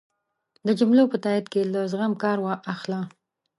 د 0.65 0.67
جملو 0.79 1.03
په 1.11 1.17
تایېد 1.23 1.45
کی 1.53 1.61
له 1.73 1.81
زغم 1.91 2.13
کار 2.23 2.37
اخله 2.73 2.99